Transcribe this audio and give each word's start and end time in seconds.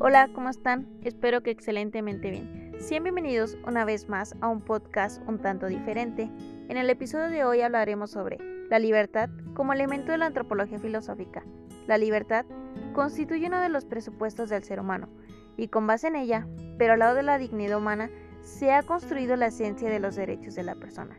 Hola, 0.00 0.30
¿cómo 0.32 0.48
están? 0.48 0.86
Espero 1.02 1.42
que 1.42 1.50
excelentemente 1.50 2.30
bien. 2.30 2.72
Sean 2.78 3.02
bienvenidos 3.02 3.58
una 3.66 3.84
vez 3.84 4.08
más 4.08 4.36
a 4.40 4.46
un 4.46 4.60
podcast 4.60 5.20
un 5.28 5.40
tanto 5.40 5.66
diferente. 5.66 6.30
En 6.68 6.76
el 6.76 6.88
episodio 6.88 7.28
de 7.28 7.44
hoy 7.44 7.62
hablaremos 7.62 8.12
sobre 8.12 8.38
la 8.70 8.78
libertad 8.78 9.28
como 9.54 9.72
elemento 9.72 10.12
de 10.12 10.18
la 10.18 10.26
antropología 10.26 10.78
filosófica. 10.78 11.42
La 11.88 11.98
libertad 11.98 12.46
constituye 12.92 13.48
uno 13.48 13.60
de 13.60 13.70
los 13.70 13.86
presupuestos 13.86 14.50
del 14.50 14.62
ser 14.62 14.78
humano 14.78 15.08
y 15.56 15.66
con 15.66 15.88
base 15.88 16.06
en 16.06 16.14
ella, 16.14 16.46
pero 16.78 16.92
al 16.92 17.00
lado 17.00 17.16
de 17.16 17.24
la 17.24 17.36
dignidad 17.36 17.78
humana, 17.78 18.08
se 18.42 18.70
ha 18.70 18.84
construido 18.84 19.34
la 19.34 19.46
esencia 19.46 19.90
de 19.90 19.98
los 19.98 20.14
derechos 20.14 20.54
de 20.54 20.62
la 20.62 20.76
persona. 20.76 21.18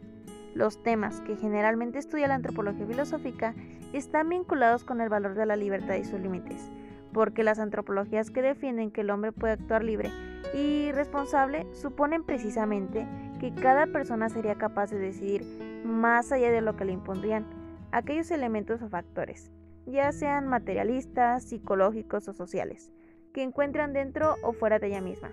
Los 0.55 0.81
temas 0.83 1.19
que 1.19 1.35
generalmente 1.35 1.99
estudia 1.99 2.29
la 2.29 2.35
antropología 2.35 2.87
filosófica 2.87 3.55
están 3.91 4.29
vinculados 4.29 4.85
con 4.85 5.01
el 5.01 5.09
valor 5.09 5.35
de 5.35 5.45
la 5.45 5.57
libertad 5.57 5.95
y 5.95 6.05
sus 6.05 6.21
límites 6.21 6.71
porque 7.13 7.43
las 7.43 7.59
antropologías 7.59 8.29
que 8.31 8.41
defienden 8.41 8.91
que 8.91 9.01
el 9.01 9.09
hombre 9.09 9.31
puede 9.31 9.53
actuar 9.53 9.83
libre 9.83 10.11
y 10.53 10.91
responsable 10.91 11.65
suponen 11.73 12.23
precisamente 12.23 13.07
que 13.39 13.53
cada 13.53 13.87
persona 13.87 14.29
sería 14.29 14.55
capaz 14.55 14.91
de 14.91 14.99
decidir 14.99 15.45
más 15.85 16.31
allá 16.31 16.51
de 16.51 16.61
lo 16.61 16.75
que 16.75 16.85
le 16.85 16.93
impondrían 16.93 17.45
aquellos 17.91 18.31
elementos 18.31 18.81
o 18.81 18.89
factores, 18.89 19.51
ya 19.85 20.11
sean 20.11 20.47
materialistas, 20.47 21.43
psicológicos 21.43 22.27
o 22.27 22.33
sociales, 22.33 22.91
que 23.33 23.43
encuentran 23.43 23.93
dentro 23.93 24.35
o 24.43 24.53
fuera 24.53 24.79
de 24.79 24.87
ella 24.87 25.01
misma. 25.01 25.29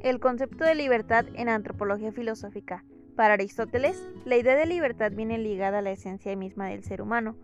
El 0.00 0.20
concepto 0.20 0.64
de 0.64 0.74
libertad 0.74 1.26
en 1.34 1.48
antropología 1.48 2.12
filosófica. 2.12 2.84
Para 3.16 3.34
Aristóteles, 3.34 4.02
la 4.24 4.36
idea 4.36 4.54
de 4.56 4.66
libertad 4.66 5.10
viene 5.12 5.38
ligada 5.38 5.78
a 5.78 5.82
la 5.82 5.90
esencia 5.90 6.36
misma 6.36 6.66
del 6.66 6.84
ser 6.84 7.00
humano, 7.00 7.36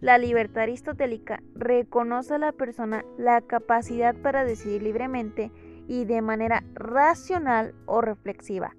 la 0.00 0.18
libertad 0.18 0.64
aristotélica 0.64 1.42
reconoce 1.54 2.34
a 2.34 2.38
la 2.38 2.52
persona 2.52 3.04
la 3.18 3.40
capacidad 3.40 4.14
para 4.14 4.44
decidir 4.44 4.82
libremente 4.82 5.50
y 5.88 6.04
de 6.04 6.22
manera 6.22 6.64
racional 6.74 7.74
o 7.86 8.00
reflexiva 8.00 8.74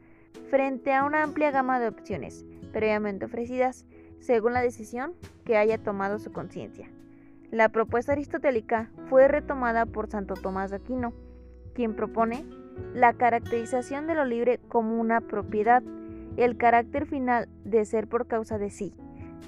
frente 0.50 0.94
a 0.94 1.04
una 1.04 1.24
amplia 1.24 1.52
gama 1.52 1.80
de 1.80 1.88
opciones 1.88 2.46
previamente 2.72 3.26
ofrecidas 3.26 3.86
según 4.20 4.54
la 4.54 4.62
decisión 4.62 5.14
que 5.46 5.58
haya 5.58 5.78
tomado 5.78 6.20
su 6.20 6.32
conciencia. 6.32 6.90
La 7.52 7.70
propuesta 7.70 8.14
aristotélica 8.14 8.90
fue 9.10 9.28
retomada 9.28 9.86
por 9.86 10.10
Santo 10.10 10.34
Tomás 10.34 10.72
de 10.72 10.78
Aquino, 10.78 11.14
quien 11.74 11.96
propone 11.96 12.46
la 12.94 13.14
caracterización 13.14 14.08
de 14.08 14.16
lo 14.16 14.26
libre 14.26 14.60
como 14.70 15.00
una 15.00 15.22
propiedad, 15.22 15.84
el 16.38 16.58
carácter 16.58 17.06
final 17.06 17.48
de 17.64 17.86
ser 17.86 18.08
por 18.08 18.28
causa 18.28 18.58
de 18.58 18.72
sí, 18.72 18.96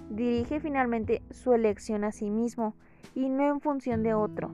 dirige 0.09 0.59
finalmente 0.59 1.21
su 1.31 1.53
elección 1.53 2.03
a 2.03 2.11
sí 2.11 2.29
mismo 2.29 2.75
y 3.13 3.29
no 3.29 3.47
en 3.47 3.61
función 3.61 4.03
de 4.03 4.13
otro. 4.13 4.51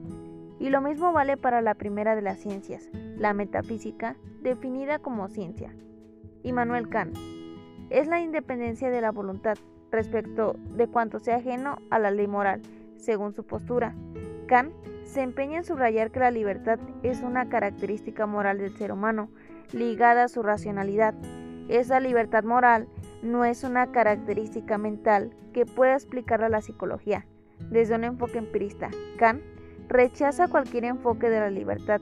Y 0.58 0.70
lo 0.70 0.80
mismo 0.80 1.12
vale 1.12 1.36
para 1.36 1.60
la 1.60 1.74
primera 1.74 2.14
de 2.14 2.22
las 2.22 2.38
ciencias, 2.38 2.88
la 3.16 3.34
metafísica, 3.34 4.16
definida 4.42 4.98
como 4.98 5.28
ciencia. 5.28 5.74
Immanuel 6.42 6.88
Kant 6.88 7.16
es 7.90 8.06
la 8.06 8.20
independencia 8.20 8.90
de 8.90 9.00
la 9.00 9.10
voluntad 9.10 9.58
respecto 9.90 10.56
de 10.76 10.88
cuanto 10.88 11.18
sea 11.18 11.36
ajeno 11.36 11.76
a 11.90 11.98
la 11.98 12.10
ley 12.10 12.26
moral, 12.26 12.62
según 12.96 13.34
su 13.34 13.44
postura. 13.44 13.94
Kant 14.46 14.72
se 15.04 15.22
empeña 15.22 15.58
en 15.58 15.64
subrayar 15.64 16.10
que 16.10 16.20
la 16.20 16.30
libertad 16.30 16.78
es 17.02 17.22
una 17.22 17.48
característica 17.48 18.26
moral 18.26 18.58
del 18.58 18.76
ser 18.76 18.92
humano, 18.92 19.28
ligada 19.72 20.24
a 20.24 20.28
su 20.28 20.42
racionalidad. 20.42 21.14
Esa 21.68 22.00
libertad 22.00 22.44
moral 22.44 22.88
no 23.22 23.44
es 23.44 23.64
una 23.64 23.92
característica 23.92 24.78
mental 24.78 25.34
que 25.52 25.64
pueda 25.64 25.94
explicarla 25.94 26.48
la 26.48 26.60
psicología. 26.60 27.26
Desde 27.70 27.94
un 27.94 28.04
enfoque 28.04 28.38
empirista, 28.38 28.90
Kant 29.16 29.42
rechaza 29.88 30.48
cualquier 30.48 30.84
enfoque 30.84 31.30
de 31.30 31.40
la 31.40 31.50
libertad 31.50 32.00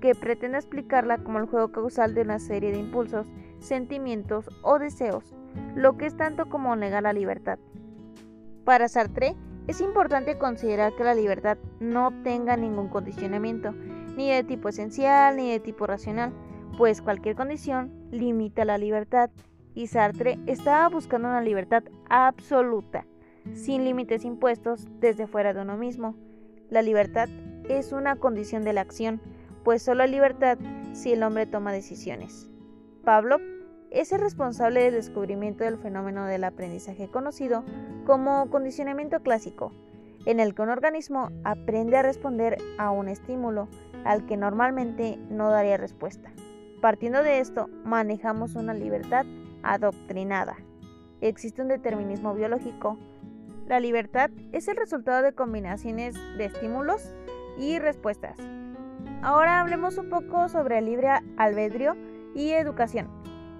que 0.00 0.14
pretenda 0.14 0.58
explicarla 0.58 1.18
como 1.18 1.38
el 1.38 1.46
juego 1.46 1.72
causal 1.72 2.14
de 2.14 2.22
una 2.22 2.38
serie 2.38 2.72
de 2.72 2.78
impulsos, 2.78 3.26
sentimientos 3.58 4.48
o 4.62 4.78
deseos, 4.78 5.34
lo 5.74 5.96
que 5.96 6.06
es 6.06 6.16
tanto 6.16 6.48
como 6.48 6.74
negar 6.76 7.02
la 7.02 7.12
libertad. 7.12 7.58
Para 8.64 8.88
Sartre, 8.88 9.34
es 9.66 9.80
importante 9.80 10.38
considerar 10.38 10.94
que 10.96 11.04
la 11.04 11.14
libertad 11.14 11.58
no 11.80 12.12
tenga 12.22 12.56
ningún 12.56 12.88
condicionamiento, 12.88 13.72
ni 14.16 14.30
de 14.30 14.42
tipo 14.42 14.68
esencial 14.68 15.36
ni 15.36 15.50
de 15.50 15.60
tipo 15.60 15.86
racional, 15.86 16.32
pues 16.78 17.02
cualquier 17.02 17.36
condición 17.36 17.92
limita 18.10 18.64
la 18.64 18.78
libertad 18.78 19.30
y 19.74 19.86
Sartre 19.86 20.38
estaba 20.46 20.88
buscando 20.88 21.28
una 21.28 21.40
libertad 21.40 21.84
absoluta, 22.08 23.06
sin 23.54 23.84
límites 23.84 24.24
impuestos 24.24 24.88
desde 25.00 25.26
fuera 25.26 25.52
de 25.52 25.62
uno 25.62 25.76
mismo. 25.76 26.14
La 26.68 26.82
libertad 26.82 27.28
es 27.68 27.92
una 27.92 28.16
condición 28.16 28.62
de 28.64 28.72
la 28.72 28.80
acción, 28.80 29.20
pues 29.64 29.82
solo 29.82 30.02
hay 30.02 30.10
libertad 30.10 30.58
si 30.92 31.12
el 31.12 31.22
hombre 31.22 31.46
toma 31.46 31.72
decisiones. 31.72 32.48
Pablo 33.04 33.38
es 33.90 34.12
el 34.12 34.20
responsable 34.20 34.82
del 34.82 34.94
descubrimiento 34.94 35.64
del 35.64 35.78
fenómeno 35.78 36.26
del 36.26 36.44
aprendizaje 36.44 37.08
conocido 37.08 37.64
como 38.06 38.48
condicionamiento 38.50 39.20
clásico, 39.20 39.72
en 40.26 40.38
el 40.38 40.54
que 40.54 40.62
un 40.62 40.68
organismo 40.68 41.30
aprende 41.44 41.96
a 41.96 42.02
responder 42.02 42.58
a 42.78 42.90
un 42.90 43.08
estímulo 43.08 43.68
al 44.04 44.26
que 44.26 44.36
normalmente 44.36 45.18
no 45.28 45.50
daría 45.50 45.76
respuesta. 45.76 46.30
Partiendo 46.80 47.22
de 47.22 47.40
esto, 47.40 47.68
manejamos 47.84 48.54
una 48.54 48.74
libertad 48.74 49.26
adoctrinada. 49.62 50.56
Existe 51.20 51.62
un 51.62 51.68
determinismo 51.68 52.34
biológico. 52.34 52.98
La 53.66 53.80
libertad 53.80 54.30
es 54.52 54.68
el 54.68 54.76
resultado 54.76 55.22
de 55.22 55.32
combinaciones 55.32 56.14
de 56.36 56.46
estímulos 56.46 57.14
y 57.58 57.78
respuestas. 57.78 58.36
Ahora 59.22 59.60
hablemos 59.60 59.98
un 59.98 60.08
poco 60.08 60.48
sobre 60.48 60.78
el 60.78 60.86
libre 60.86 61.08
albedrío 61.36 61.94
y 62.34 62.50
educación. 62.50 63.08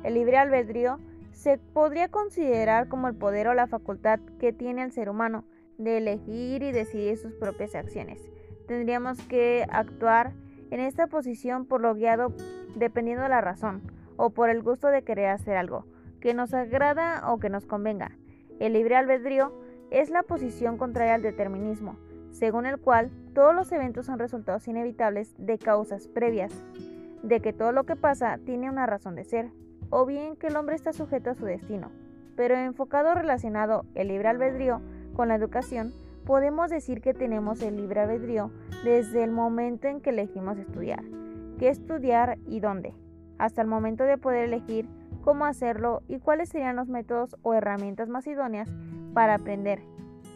El 0.03 0.15
libre 0.15 0.39
albedrío 0.39 0.99
se 1.33 1.59
podría 1.59 2.09
considerar 2.09 2.89
como 2.89 3.09
el 3.09 3.15
poder 3.15 3.49
o 3.49 3.55
la 3.55 3.67
facultad 3.67 4.21
que 4.39 4.53
tiene 4.53 4.83
el 4.83 4.93
ser 4.93 5.11
humano 5.11 5.45
de 5.79 5.99
elegir 5.99 6.63
y 6.63 6.73
decidir 6.73 7.19
sus 7.19 7.33
propias 7.35 7.75
acciones. 7.75 8.21
Tendríamos 8.67 9.21
que 9.23 9.67
actuar 9.71 10.33
en 10.71 10.81
esta 10.81 11.07
posición 11.07 11.67
por 11.67 11.81
lo 11.81 11.95
guiado 11.95 12.33
dependiendo 12.75 13.23
de 13.23 13.29
la 13.29 13.41
razón 13.41 13.83
o 14.21 14.29
por 14.29 14.51
el 14.51 14.63
gusto 14.63 14.89
de 14.89 15.03
querer 15.03 15.31
hacer 15.31 15.57
algo 15.57 15.87
que 16.21 16.35
nos 16.35 16.53
agrada 16.53 17.33
o 17.33 17.39
que 17.39 17.49
nos 17.49 17.65
convenga. 17.65 18.13
El 18.59 18.75
libre 18.75 18.95
albedrío 18.95 19.51
es 19.91 20.11
la 20.11 20.23
posición 20.23 20.77
contraria 20.77 21.15
al 21.15 21.23
determinismo, 21.23 21.97
según 22.31 22.67
el 22.67 22.79
cual 22.79 23.11
todos 23.33 23.55
los 23.55 23.73
eventos 23.73 24.05
son 24.05 24.19
resultados 24.19 24.69
inevitables 24.69 25.35
de 25.39 25.57
causas 25.57 26.07
previas, 26.07 26.53
de 27.23 27.41
que 27.41 27.55
todo 27.55 27.73
lo 27.73 27.85
que 27.85 27.97
pasa 27.97 28.39
tiene 28.45 28.69
una 28.69 28.85
razón 28.85 29.15
de 29.15 29.25
ser, 29.25 29.53
o 29.89 30.05
bien 30.05 30.37
que 30.37 30.49
el 30.49 30.57
hombre 30.57 30.77
está 30.77 30.93
sujeto 30.93 31.31
a 31.31 31.35
su 31.35 31.47
destino. 31.47 31.91
Pero 32.37 32.57
enfocado 32.57 33.15
relacionado 33.15 33.87
el 33.95 34.09
libre 34.09 34.29
albedrío 34.29 34.83
con 35.15 35.29
la 35.29 35.35
educación, 35.35 35.95
podemos 36.27 36.69
decir 36.69 37.01
que 37.01 37.15
tenemos 37.15 37.63
el 37.63 37.79
libre 37.79 38.01
albedrío 38.01 38.51
desde 38.85 39.25
el 39.25 39.31
momento 39.31 39.89
en 39.89 40.03
que 40.03 40.11
elegimos 40.11 40.59
estudiar, 40.59 41.03
qué 41.59 41.71
estudiar 41.71 42.37
y 42.47 42.61
dónde 42.61 42.93
hasta 43.41 43.63
el 43.63 43.69
momento 43.69 44.05
de 44.05 44.19
poder 44.19 44.45
elegir 44.45 44.87
cómo 45.23 45.47
hacerlo 45.47 46.03
y 46.09 46.19
cuáles 46.19 46.51
serían 46.51 46.77
los 46.77 46.89
métodos 46.89 47.37
o 47.43 47.55
herramientas 47.55 48.09
más 48.09 48.27
idóneas 48.27 48.69
para 49.15 49.35
aprender, 49.35 49.83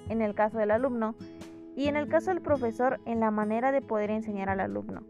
en 0.08 0.22
el 0.22 0.34
caso 0.34 0.58
del 0.58 0.70
alumno, 0.70 1.14
y 1.76 1.88
en 1.88 1.96
el 1.96 2.08
caso 2.08 2.30
del 2.30 2.40
profesor 2.40 3.00
en 3.04 3.20
la 3.20 3.30
manera 3.30 3.72
de 3.72 3.82
poder 3.82 4.10
enseñar 4.10 4.48
al 4.48 4.60
alumno. 4.60 5.02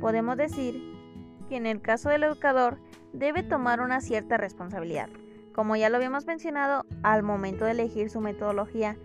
Podemos 0.00 0.36
decir 0.36 0.80
que 1.48 1.56
en 1.56 1.66
el 1.66 1.80
caso 1.80 2.08
del 2.08 2.22
educador 2.22 2.78
debe 3.12 3.42
tomar 3.42 3.80
una 3.80 4.00
cierta 4.00 4.36
responsabilidad, 4.36 5.08
como 5.52 5.74
ya 5.74 5.90
lo 5.90 5.96
habíamos 5.96 6.26
mencionado, 6.26 6.86
al 7.02 7.24
momento 7.24 7.64
de 7.64 7.72
elegir 7.72 8.10
su 8.10 8.20
metodología 8.20 8.96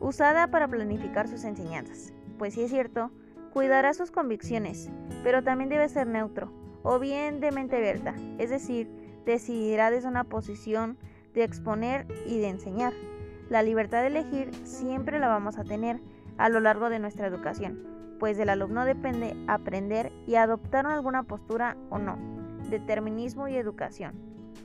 usada 0.00 0.46
para 0.46 0.68
planificar 0.68 1.28
sus 1.28 1.44
enseñanzas. 1.44 2.14
Pues 2.38 2.54
sí 2.54 2.62
es 2.62 2.70
cierto, 2.70 3.10
cuidará 3.52 3.92
sus 3.92 4.10
convicciones, 4.10 4.90
pero 5.22 5.42
también 5.42 5.68
debe 5.68 5.88
ser 5.88 6.06
neutro, 6.06 6.50
o 6.82 6.98
bien 6.98 7.40
de 7.40 7.52
mente 7.52 7.76
abierta, 7.76 8.14
es 8.38 8.50
decir, 8.50 8.88
decidirá 9.24 9.90
desde 9.90 10.08
una 10.08 10.24
posición 10.24 10.96
de 11.34 11.44
exponer 11.44 12.06
y 12.26 12.38
de 12.38 12.48
enseñar. 12.48 12.92
La 13.48 13.62
libertad 13.62 14.00
de 14.00 14.08
elegir 14.08 14.54
siempre 14.64 15.18
la 15.18 15.28
vamos 15.28 15.58
a 15.58 15.64
tener 15.64 16.00
a 16.38 16.48
lo 16.48 16.60
largo 16.60 16.88
de 16.88 16.98
nuestra 16.98 17.26
educación, 17.26 18.16
pues 18.18 18.36
del 18.36 18.48
alumno 18.48 18.84
depende 18.84 19.36
aprender 19.46 20.12
y 20.26 20.36
adoptar 20.36 20.86
alguna 20.86 21.24
postura 21.24 21.76
o 21.90 21.98
no. 21.98 22.16
Determinismo 22.70 23.48
y 23.48 23.56
educación. 23.56 24.14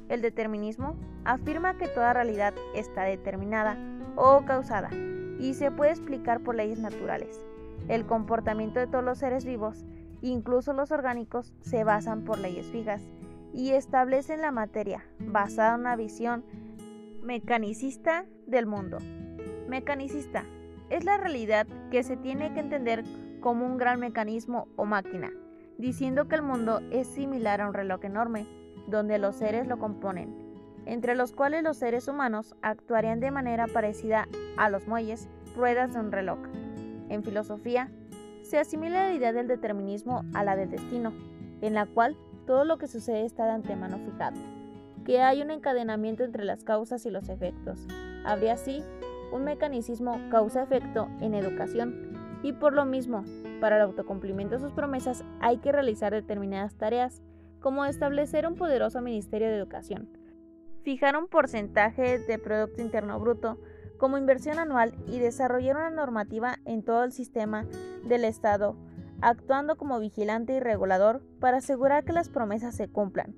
El 0.07 0.21
determinismo 0.21 0.95
afirma 1.23 1.77
que 1.77 1.87
toda 1.87 2.13
realidad 2.13 2.53
está 2.75 3.03
determinada 3.03 3.77
o 4.15 4.45
causada 4.45 4.89
y 5.39 5.53
se 5.55 5.71
puede 5.71 5.91
explicar 5.91 6.41
por 6.41 6.55
leyes 6.55 6.79
naturales. 6.79 7.43
El 7.87 8.05
comportamiento 8.05 8.79
de 8.79 8.87
todos 8.87 9.03
los 9.03 9.17
seres 9.17 9.45
vivos 9.45 9.85
incluso 10.21 10.73
los 10.73 10.91
orgánicos, 10.91 11.53
se 11.61 11.83
basan 11.83 12.23
por 12.23 12.39
leyes 12.39 12.67
fijas 12.67 13.01
y 13.53 13.71
establecen 13.71 14.41
la 14.41 14.51
materia 14.51 15.05
basada 15.19 15.75
en 15.75 15.81
una 15.81 15.95
visión 15.95 16.43
mecanicista 17.21 18.25
del 18.47 18.65
mundo. 18.65 18.97
Mecanicista 19.67 20.45
es 20.89 21.03
la 21.03 21.17
realidad 21.17 21.67
que 21.91 22.03
se 22.03 22.17
tiene 22.17 22.53
que 22.53 22.59
entender 22.59 23.03
como 23.39 23.65
un 23.65 23.77
gran 23.77 23.99
mecanismo 23.99 24.67
o 24.75 24.85
máquina 24.85 25.31
diciendo 25.77 26.27
que 26.27 26.35
el 26.35 26.41
mundo 26.41 26.81
es 26.91 27.07
similar 27.07 27.61
a 27.61 27.67
un 27.67 27.73
reloj 27.73 28.03
enorme, 28.05 28.47
donde 28.87 29.17
los 29.17 29.35
seres 29.35 29.67
lo 29.67 29.77
componen, 29.77 30.33
entre 30.85 31.15
los 31.15 31.33
cuales 31.33 31.63
los 31.63 31.77
seres 31.77 32.07
humanos 32.07 32.55
actuarían 32.61 33.19
de 33.19 33.31
manera 33.31 33.67
parecida 33.67 34.27
a 34.57 34.69
los 34.69 34.87
muelles, 34.87 35.27
ruedas 35.55 35.93
de 35.93 35.99
un 35.99 36.11
reloj. 36.11 36.39
En 37.09 37.23
filosofía, 37.23 37.91
se 38.45 38.59
asimila 38.59 39.09
la 39.09 39.13
idea 39.13 39.33
del 39.33 39.47
determinismo 39.47 40.23
a 40.33 40.43
la 40.43 40.55
del 40.55 40.69
destino, 40.69 41.13
en 41.61 41.73
la 41.73 41.85
cual 41.87 42.15
todo 42.45 42.63
lo 42.63 42.77
que 42.77 42.87
sucede 42.87 43.25
está 43.25 43.45
de 43.45 43.51
antemano 43.51 43.97
fijado, 43.97 44.37
que 45.03 45.21
hay 45.21 45.41
un 45.41 45.51
encadenamiento 45.51 46.23
entre 46.23 46.45
las 46.45 46.63
causas 46.63 47.05
y 47.05 47.09
los 47.09 47.27
efectos. 47.29 47.85
Habría 48.23 48.53
así 48.53 48.83
un 49.31 49.43
mecanismo 49.43 50.19
causa-efecto 50.29 51.07
en 51.21 51.33
educación 51.33 52.13
y 52.43 52.53
por 52.53 52.73
lo 52.73 52.85
mismo, 52.85 53.23
para 53.59 53.77
el 53.77 53.81
autocumplimiento 53.81 54.55
de 54.55 54.61
sus 54.61 54.73
promesas 54.73 55.23
hay 55.39 55.57
que 55.57 55.71
realizar 55.71 56.13
determinadas 56.13 56.75
tareas, 56.75 57.23
como 57.59 57.85
establecer 57.85 58.45
un 58.45 58.55
poderoso 58.55 59.01
Ministerio 59.01 59.47
de 59.47 59.57
Educación, 59.57 60.07
fijar 60.83 61.17
un 61.17 61.27
porcentaje 61.27 62.19
de 62.19 62.37
Producto 62.37 62.83
Interno 62.83 63.19
Bruto 63.19 63.57
como 63.97 64.17
inversión 64.17 64.59
anual 64.59 64.93
y 65.07 65.19
desarrollar 65.19 65.77
una 65.77 65.89
normativa 65.89 66.57
en 66.65 66.83
todo 66.83 67.03
el 67.03 67.11
sistema 67.11 67.65
del 68.03 68.25
Estado, 68.25 68.75
actuando 69.21 69.77
como 69.77 69.99
vigilante 69.99 70.53
y 70.53 70.59
regulador 70.59 71.21
para 71.39 71.57
asegurar 71.57 72.03
que 72.03 72.13
las 72.13 72.29
promesas 72.29 72.75
se 72.75 72.87
cumplan. 72.87 73.35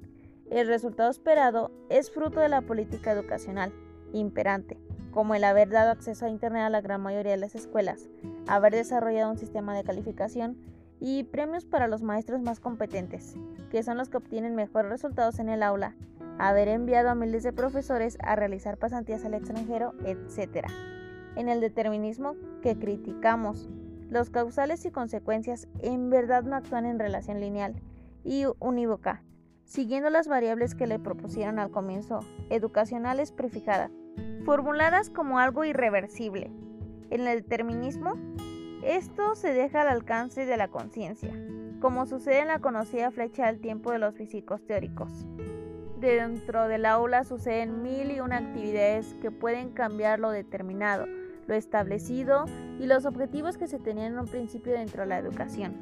El 0.49 0.67
resultado 0.67 1.09
esperado 1.09 1.71
es 1.89 2.11
fruto 2.11 2.39
de 2.39 2.49
la 2.49 2.61
política 2.61 3.11
educacional 3.11 3.73
imperante, 4.13 4.77
como 5.11 5.35
el 5.35 5.43
haber 5.43 5.69
dado 5.69 5.91
acceso 5.91 6.25
a 6.25 6.29
Internet 6.29 6.63
a 6.63 6.69
la 6.69 6.81
gran 6.81 7.01
mayoría 7.01 7.33
de 7.33 7.37
las 7.37 7.55
escuelas, 7.55 8.09
haber 8.47 8.73
desarrollado 8.73 9.31
un 9.31 9.37
sistema 9.37 9.75
de 9.75 9.83
calificación 9.83 10.57
y 10.99 11.23
premios 11.23 11.65
para 11.65 11.87
los 11.87 12.01
maestros 12.01 12.41
más 12.41 12.59
competentes, 12.59 13.35
que 13.69 13.83
son 13.83 13.97
los 13.97 14.09
que 14.09 14.17
obtienen 14.17 14.55
mejores 14.55 14.89
resultados 14.89 15.39
en 15.39 15.49
el 15.49 15.63
aula, 15.63 15.95
haber 16.39 16.67
enviado 16.67 17.09
a 17.09 17.15
miles 17.15 17.43
de 17.43 17.53
profesores 17.53 18.17
a 18.21 18.35
realizar 18.35 18.77
pasantías 18.77 19.25
al 19.25 19.33
extranjero, 19.33 19.93
etc. 20.05 20.67
En 21.35 21.49
el 21.49 21.61
determinismo 21.61 22.35
que 22.61 22.77
criticamos, 22.77 23.69
los 24.09 24.29
causales 24.29 24.85
y 24.85 24.91
consecuencias 24.91 25.67
en 25.81 26.09
verdad 26.09 26.43
no 26.43 26.55
actúan 26.55 26.85
en 26.85 26.99
relación 26.99 27.39
lineal 27.39 27.75
y 28.23 28.45
unívoca, 28.59 29.23
siguiendo 29.65 30.09
las 30.09 30.27
variables 30.27 30.75
que 30.75 30.87
le 30.87 30.99
propusieron 30.99 31.59
al 31.59 31.71
comienzo, 31.71 32.19
educacionales 32.49 33.31
prefijadas, 33.31 33.91
formuladas 34.45 35.09
como 35.09 35.39
algo 35.39 35.65
irreversible. 35.65 36.51
En 37.09 37.27
el 37.27 37.41
determinismo, 37.41 38.13
esto 38.83 39.35
se 39.35 39.53
deja 39.53 39.81
al 39.81 39.89
alcance 39.89 40.45
de 40.45 40.57
la 40.57 40.69
conciencia, 40.69 41.33
como 41.81 42.05
sucede 42.05 42.39
en 42.39 42.47
la 42.47 42.59
conocida 42.59 43.11
flecha 43.11 43.47
del 43.47 43.59
tiempo 43.59 43.91
de 43.91 43.99
los 43.99 44.15
físicos 44.15 44.65
teóricos. 44.65 45.27
Dentro 45.99 46.67
del 46.67 46.85
aula 46.85 47.23
suceden 47.23 47.81
mil 47.81 48.11
y 48.11 48.19
una 48.19 48.37
actividades 48.37 49.15
que 49.19 49.31
pueden 49.31 49.71
cambiar 49.71 50.19
lo 50.19 50.29
determinado, 50.29 51.07
lo 51.47 51.55
establecido 51.55 52.45
y 52.79 52.85
los 52.85 53.05
objetivos 53.05 53.57
que 53.57 53.67
se 53.67 53.79
tenían 53.79 54.13
en 54.13 54.19
un 54.19 54.27
principio 54.27 54.73
dentro 54.73 55.01
de 55.01 55.07
la 55.07 55.17
educación. 55.17 55.75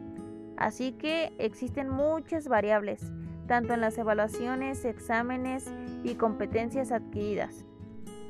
Así 0.56 0.94
que 0.94 1.33
existen 1.38 1.89
muchas 1.89 2.47
variables, 2.47 3.12
tanto 3.45 3.73
en 3.73 3.81
las 3.81 3.97
evaluaciones, 3.97 4.85
exámenes 4.85 5.69
y 6.06 6.15
competencias 6.15 6.94
adquiridas. 6.94 7.65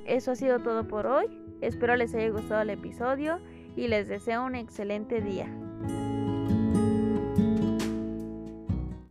Eso 0.05 0.31
ha 0.31 0.35
sido 0.35 0.59
todo 0.59 0.87
por 0.87 1.05
hoy. 1.05 1.27
Espero 1.61 1.95
les 1.95 2.15
haya 2.15 2.29
gustado 2.29 2.61
el 2.61 2.71
episodio 2.71 3.39
y 3.75 3.89
les 3.89 4.07
deseo 4.07 4.43
un 4.43 4.55
excelente 4.55 5.21
día. 5.21 5.47